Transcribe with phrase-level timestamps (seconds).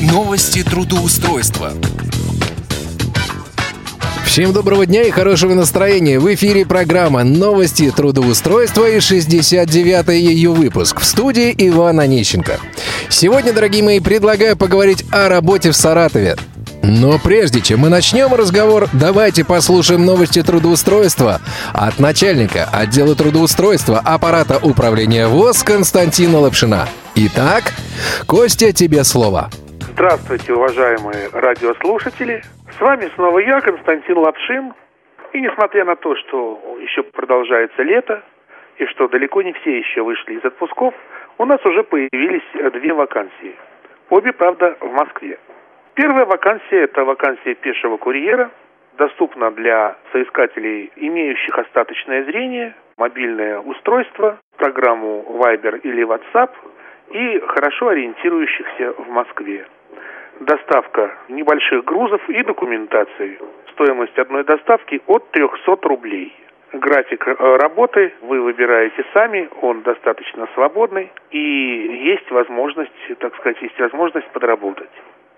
[0.00, 1.72] Новости трудоустройства.
[4.24, 6.18] Всем доброго дня и хорошего настроения.
[6.18, 11.00] В эфире программа «Новости трудоустройства» и 69-й ее выпуск.
[11.00, 12.60] В студии Иван Онищенко.
[13.10, 16.38] Сегодня, дорогие мои, предлагаю поговорить о работе в Саратове.
[16.82, 21.42] Но прежде чем мы начнем разговор, давайте послушаем новости трудоустройства
[21.74, 26.88] от начальника отдела трудоустройства аппарата управления ВОЗ Константина Лапшина.
[27.16, 27.74] Итак,
[28.26, 29.50] Костя, тебе слово.
[29.92, 32.42] Здравствуйте, уважаемые радиослушатели.
[32.70, 34.72] С вами снова я, Константин Лапшин.
[35.32, 38.22] И несмотря на то, что еще продолжается лето,
[38.78, 40.94] и что далеко не все еще вышли из отпусков,
[41.38, 43.56] у нас уже появились две вакансии.
[44.08, 45.38] Обе, правда, в Москве.
[45.94, 48.50] Первая вакансия– это вакансия пешего курьера.
[48.96, 56.50] Доступна для соискателей, имеющих остаточное зрение, мобильное устройство, программу Viber или WhatsApp
[57.10, 59.66] и хорошо ориентирующихся в Москве.
[60.40, 63.38] Доставка небольших грузов и документации.
[63.72, 66.34] Стоимость одной доставки от 300 рублей.
[66.72, 73.78] График э, работы вы выбираете сами, он достаточно свободный и есть возможность, так сказать, есть
[73.78, 74.88] возможность подработать.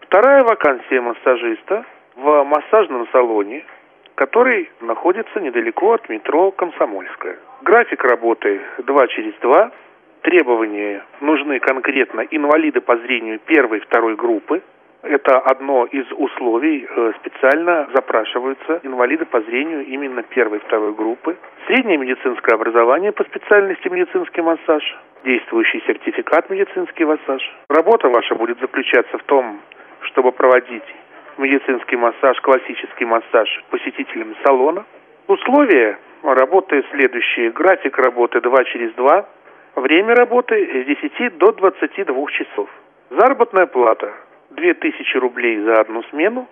[0.03, 1.85] Вторая вакансия массажиста
[2.15, 3.65] в массажном салоне,
[4.15, 7.39] который находится недалеко от метро Комсомольская.
[7.63, 9.73] График работы 2 через 2.
[10.21, 14.63] Требования нужны конкретно инвалиды по зрению первой и второй группы.
[15.03, 16.87] Это одно из условий.
[16.89, 21.37] Э, специально запрашиваются инвалиды по зрению именно первой и второй группы.
[21.67, 24.83] Среднее медицинское образование по специальности медицинский массаж.
[25.25, 27.43] Действующий сертификат медицинский массаж.
[27.69, 29.61] Работа ваша будет заключаться в том,
[30.03, 30.85] чтобы проводить
[31.37, 34.85] медицинский массаж, классический массаж посетителям салона.
[35.27, 37.51] Условия работы следующие.
[37.51, 39.27] График работы 2 через 2.
[39.77, 42.71] Время работы с 10 до 22 часов.
[43.11, 44.13] Заработная плата
[44.55, 46.49] 2000 рублей за одну смену,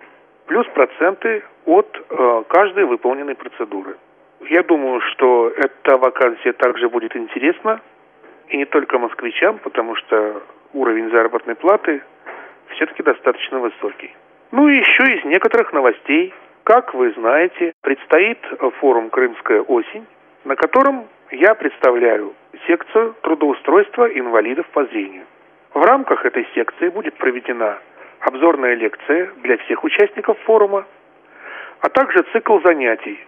[0.47, 3.95] плюс проценты от э, каждой выполненной процедуры.
[4.41, 7.79] Я думаю, что эта вакансия также будет интересна
[8.49, 10.41] и не только москвичам, потому что
[10.73, 12.01] уровень заработной платы
[12.69, 14.13] все-таки достаточно высокий.
[14.51, 16.33] Ну и еще из некоторых новостей.
[16.63, 18.39] Как вы знаете, предстоит
[18.79, 20.05] форум «Крымская осень»,
[20.43, 22.33] на котором я представляю
[22.67, 25.25] секцию трудоустройства инвалидов по зрению.
[25.73, 27.79] В рамках этой секции будет проведена
[28.21, 30.85] обзорная лекция для всех участников форума,
[31.81, 33.19] а также цикл занятий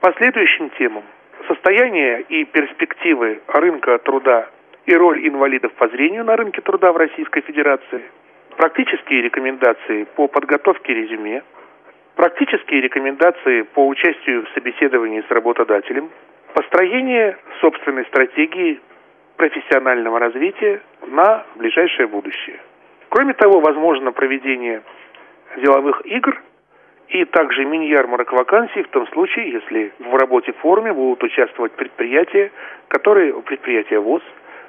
[0.00, 1.04] по следующим темам.
[1.48, 4.48] Состояние и перспективы рынка труда
[4.86, 8.02] и роль инвалидов по зрению на рынке труда в Российской Федерации–
[8.56, 11.42] практические рекомендации по подготовке резюме,
[12.14, 16.10] практические рекомендации по участию в собеседовании с работодателем,
[16.54, 18.80] построение собственной стратегии
[19.36, 22.58] профессионального развития на ближайшее будущее.
[23.08, 24.82] Кроме того, возможно проведение
[25.56, 26.40] деловых игр
[27.08, 32.50] и также мини-ярмарок вакансий в том случае, если в работе форуме будут участвовать предприятия,
[32.88, 34.22] которые, предприятия ВОЗ,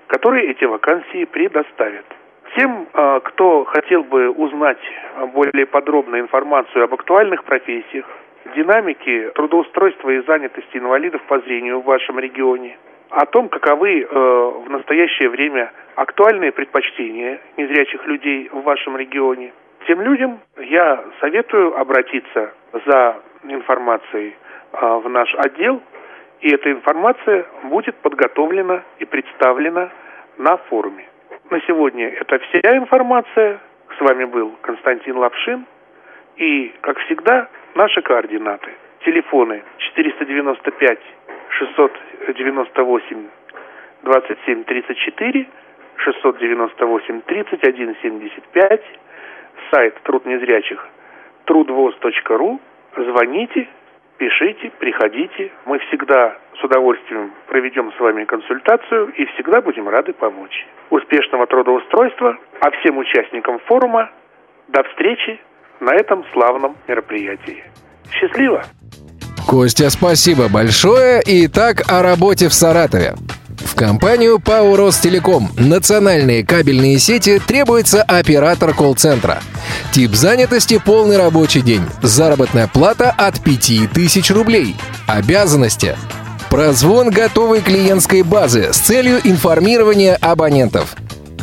[0.08, 2.06] которые эти вакансии предоставят.
[2.56, 4.82] Тем, а, кто хотел бы узнать
[5.34, 8.06] более подробную информацию об актуальных профессиях,
[8.56, 12.78] динамике трудоустройства и занятости инвалидов по зрению в вашем регионе,
[13.10, 19.54] о том, каковы э, в настоящее время актуальные предпочтения незрячих людей в вашем регионе,
[19.88, 22.54] тем людям я советую обратиться
[22.86, 24.36] за информацией
[24.74, 25.82] э, в наш отдел,
[26.42, 29.90] и эта информация будет подготовлена и представлена
[30.38, 31.06] на форуме.
[31.50, 33.60] На сегодня это вся информация.
[33.98, 35.66] С вами был Константин Лапшин.
[36.36, 38.72] И, как всегда, наши координаты.
[39.06, 41.00] Телефоны 495
[41.60, 43.30] 698
[44.04, 45.48] 27 34,
[45.98, 48.82] 698 31 75,
[49.72, 50.88] сайт труд незрячих
[51.46, 52.60] трудвоз.ру.
[52.96, 53.68] Звоните,
[54.18, 55.52] пишите, приходите.
[55.66, 60.66] Мы всегда с удовольствием проведем с вами консультацию и всегда будем рады помочь.
[60.90, 64.12] Успешного трудоустройства, а всем участникам форума
[64.68, 65.40] до встречи
[65.80, 67.64] на этом славном мероприятии.
[68.12, 68.64] Счастливо!
[69.48, 71.24] Костя, спасибо большое.
[71.26, 73.16] Итак, о работе в Саратове.
[73.60, 79.42] В компанию ПАО «Ростелеком» национальные кабельные сети требуется оператор колл-центра.
[79.94, 81.84] Тип занятости– полный рабочий день.
[82.02, 84.76] Заработная плата от 5000 рублей.
[85.08, 85.96] Обязанности
[86.50, 90.96] Прозвон готовой клиентской базы с целью информирования абонентов.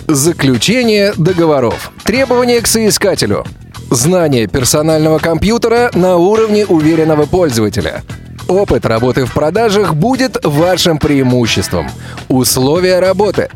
[0.09, 1.91] Заключение договоров.
[2.05, 3.47] Требования к соискателю.
[3.91, 8.03] Знание персонального компьютера на уровне уверенного пользователя.
[8.49, 11.91] Опыт работы в продажах будет вашим преимуществом.
[12.29, 13.49] Условия работы.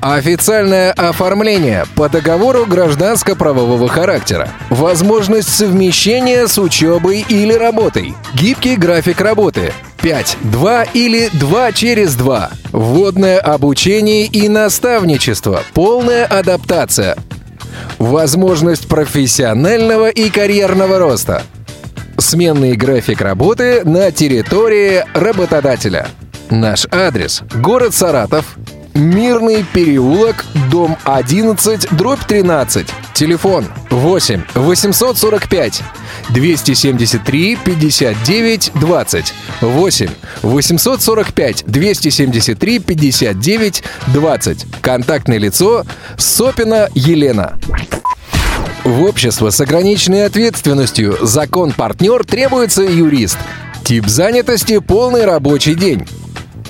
[0.00, 4.48] Официальное оформление по договору гражданско-правового характера.
[4.70, 8.14] Возможность совмещения с учебой или работой.
[8.34, 9.72] Гибкий график работы.
[10.00, 12.50] 5, 2 или 2 через 2.
[12.72, 15.62] Вводное обучение и наставничество.
[15.74, 17.16] Полная адаптация.
[18.02, 21.44] Возможность профессионального и карьерного роста.
[22.18, 26.08] Сменный график работы на территории работодателя.
[26.50, 28.56] Наш адрес– город Саратов,
[28.94, 32.86] Мирный переулок, дом 11, дробь 13.
[33.14, 35.82] Телефон 8 845
[36.30, 39.34] 273 59 20.
[39.62, 40.08] 8
[40.42, 44.66] 845 273 59 20.
[44.82, 45.86] Контактное лицо
[46.18, 47.58] Сопина Елена.
[48.84, 53.38] В общество с ограниченной ответственностью закон-партнер требуется юрист.
[53.84, 56.06] Тип занятости– полный рабочий день.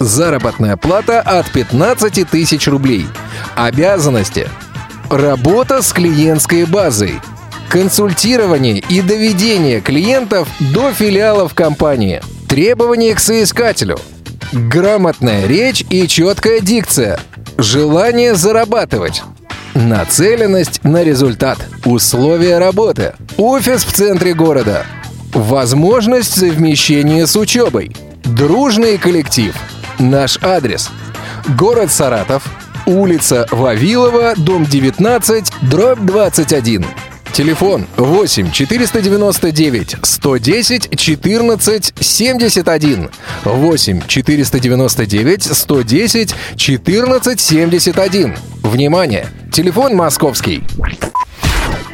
[0.02, 3.06] Заработная плата от 15 тысяч рублей.
[3.54, 4.48] Обязанности.
[5.08, 7.20] Работа с клиентской базой.
[7.68, 12.20] Консультирование и доведение клиентов до филиалов компании.
[12.48, 13.96] Требования к соискателю.
[14.52, 17.20] Грамотная речь и четкая дикция.
[17.56, 19.22] Желание зарабатывать.
[19.74, 21.58] Нацеленность на результат.
[21.84, 23.12] Условия работы.
[23.36, 24.84] Офис в центре города.
[25.32, 27.94] Возможность совмещения с учебой.
[28.24, 29.54] Дружный коллектив.
[30.02, 30.90] Наш адрес.
[31.56, 32.42] Город Саратов.
[32.86, 36.84] Улица Вавилова, дом 19, дробь 21.
[37.32, 43.10] Телефон 8 499 110 14 71.
[43.44, 48.36] 8 499 110 14 71.
[48.62, 49.28] Внимание!
[49.52, 50.64] Телефон московский.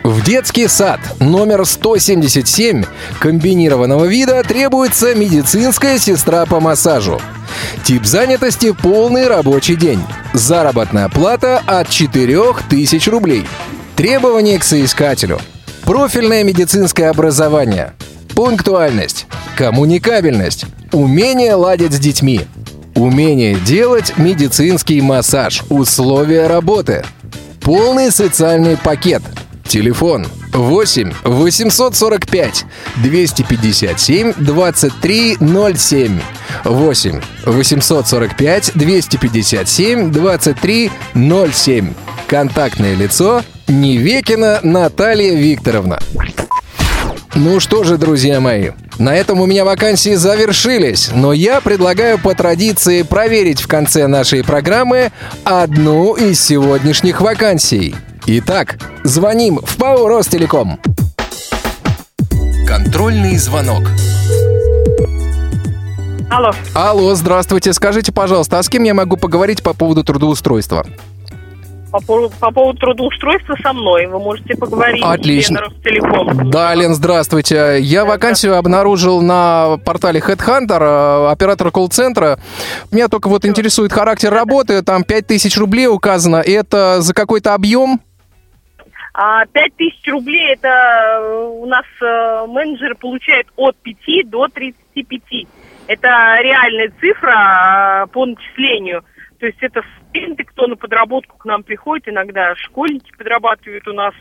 [0.03, 2.85] В детский сад номер 177
[3.21, 7.21] комбинированного вида требуется медицинская сестра по массажу.
[7.85, 10.01] Тип занятости– полный рабочий день.
[10.33, 13.47] Заработная плата от 4000 рублей.
[13.97, 15.41] Требования к соискателю.
[15.83, 17.95] Профильное медицинское образование.
[18.35, 19.27] Пунктуальность.
[19.57, 20.67] Коммуникабельность.
[20.93, 22.43] Умение ладить с детьми.
[22.95, 25.63] Умение делать медицинский массаж.
[25.69, 27.05] Условия работы.
[27.61, 29.23] Полный социальный пакет.
[29.67, 32.65] Телефон 8 845
[32.97, 36.21] 257 2307.
[36.65, 41.95] 8 845 257 2307.
[42.27, 45.99] Контактное лицо Невекина Наталья Викторовна.
[47.35, 52.35] Ну что же, друзья мои, на этом у меня вакансии завершились, но я предлагаю по
[52.35, 55.13] традиции проверить в конце нашей программы
[55.45, 57.95] одну из сегодняшних вакансий.
[58.31, 60.79] Итак, звоним в ПАО «Ростелеком».
[62.67, 63.85] Контрольный звонок.
[66.31, 66.53] Алло.
[66.75, 67.73] Алло, здравствуйте.
[67.73, 70.85] Скажите, пожалуйста, а с кем я могу поговорить по поводу трудоустройства?
[71.91, 75.03] По, поводу- по поводу трудоустройства со мной вы можможете поговорить.
[75.03, 75.61] Отлично.
[75.63, 76.51] Ростелеком.
[76.51, 77.79] Да, Лен, здравствуйте.
[77.81, 82.39] Я вакансию обнаружил на портале Headhunter, э, оператор колл-центра.
[82.91, 84.83] Меня только вот интересует характер работы.
[84.83, 86.37] Там 5000 рублей указано.
[86.37, 88.03] Это за какой-то объем?
[89.21, 95.49] А 5 тысяч рублей это э, у нас э, менеджеры получают от 5 до 35.
[95.89, 99.03] Это реальная цифра э, по начислению.
[99.41, 104.15] То есть это студенты, кто на подработку к нам приходит, иногда школьники подрабатывают у нас.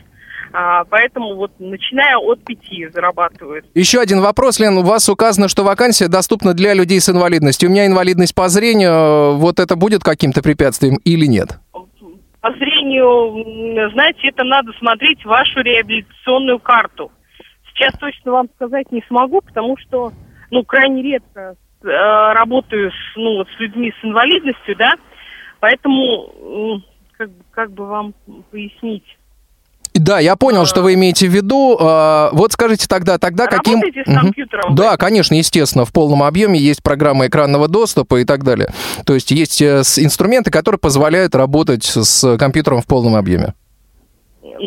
[0.52, 3.66] А, поэтому вот начиная от 5 зарабатывают.
[3.74, 4.78] Еще один вопрос, Лен.
[4.78, 7.68] У вас указано, что вакансия доступна для людей с инвалидностью.
[7.68, 9.36] У меня инвалидность по зрению.
[9.36, 11.60] Вот это будет каким-то препятствием или нет?
[12.40, 17.10] По зрению, знаете, это надо смотреть вашу реабилитационную карту.
[17.72, 20.12] Сейчас точно вам сказать не смогу, потому что,
[20.50, 24.92] ну, крайне редко э, работаю с, ну, с людьми с инвалидностью, да,
[25.60, 26.84] поэтому, м,
[27.16, 28.14] как, как бы вам
[28.50, 29.04] пояснить.
[29.94, 31.76] Да, я понял, что вы имеете в виду.
[31.80, 33.74] А, Вот скажите тогда, тогда каким...
[33.80, 34.20] Работаете с Мгм.
[34.20, 34.74] компьютером?
[34.74, 38.72] Да, конечно, естественно, в полном объеме есть программа экранного доступа и так далее.
[39.04, 43.54] То есть есть э, с- инструменты, которые позволяют работать с компьютером в полном объеме.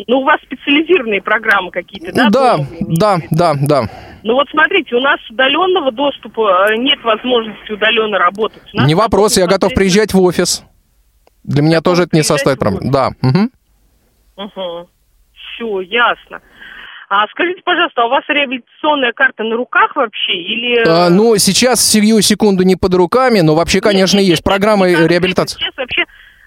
[0.06, 2.30] Ну, у вас специализированные программы какие-то, да?
[2.30, 3.82] да, да, да, да.
[4.22, 8.62] Ну вот смотрите, у нас удаленного доступа э, нет возможности удаленно работать.
[8.72, 10.64] Не вопрос, я готов приезжать в офис.
[11.44, 12.90] Для меня тоже это не составит проблем.
[12.90, 13.10] Да.
[13.22, 13.50] Угу.
[15.62, 16.40] Все, ясно.
[17.08, 20.82] А скажите, пожалуйста, а у вас реабилитационная карта на руках вообще или...
[20.88, 24.44] А, ну, сейчас сию секунду не под руками, но вообще, Нет, конечно, нет, есть нет,
[24.44, 25.12] программа не конкретно.
[25.12, 25.58] реабилитации.
[25.58, 26.04] Сейчас вообще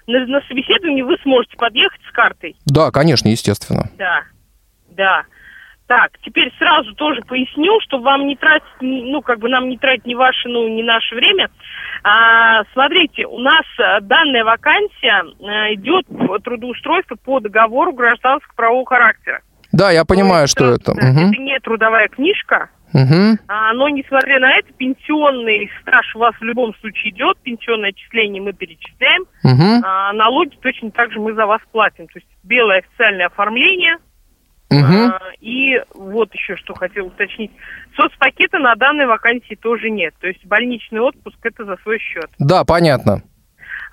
[0.08, 2.56] на, на собеседовании вы сможете подъехать с картой.
[2.66, 3.90] Да, конечно, естественно.
[3.96, 4.22] Да,
[4.90, 5.22] да.
[5.86, 10.04] Так, теперь сразу тоже поясню, чтобы вам не тратить, ну, как бы нам не тратить
[10.04, 11.48] ни ваше, ну, ни наше время.
[12.08, 16.06] А, смотрите, у нас э, данная вакансия э, идет
[16.44, 19.40] трудоустройство по договору гражданского правового характера.
[19.72, 20.92] Да, я понимаю, что это.
[20.92, 21.42] Это угу.
[21.42, 22.70] не трудовая книжка.
[22.94, 23.38] Угу.
[23.48, 28.40] А, но, несмотря на это, пенсионный стаж у вас в любом случае идет, пенсионное отчисление
[28.40, 29.84] мы перечисляем, угу.
[29.84, 32.06] а, налоги точно так же мы за вас платим.
[32.06, 33.96] То есть белое официальное оформление,
[34.70, 34.80] Угу.
[34.82, 37.52] А, и вот еще что хотел уточнить.
[37.96, 40.14] Соцпакета на данной вакансии тоже нет.
[40.20, 42.28] То есть больничный отпуск это за свой счет.
[42.38, 43.22] Да, понятно.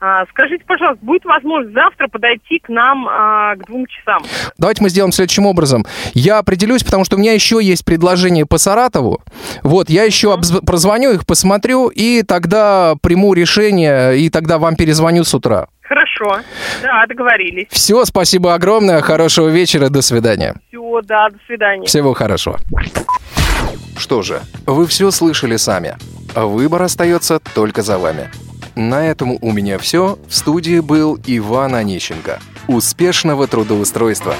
[0.05, 4.23] А, скажите, пожалуйста, будет возможность завтра подойти к нам а, к двум часам?
[4.57, 5.85] Давайте мы сделаем следующим образом.
[6.13, 9.21] Я определюсь, потому что у меня еще есть предложение по Саратову.
[9.61, 15.23] Вот, я еще обз- прозвоню их, посмотрю, и тогда приму решение, и тогда вам перезвоню
[15.23, 15.67] с утра.
[15.83, 16.41] Хорошо.
[16.81, 17.67] Да, договорились.
[17.69, 20.55] Все, спасибо огромное, хорошего вечера, до свидания.
[20.93, 21.87] Все, да, до свидания.
[21.87, 22.59] Всего хорошего.
[23.97, 25.97] Что же, вы все слышали сами.
[26.35, 28.29] Выбор остается только за вами.
[28.75, 30.19] На этом у меня все.
[30.27, 32.39] В студии был Иван Онищенко.
[32.67, 34.35] Успешного трудоустройства!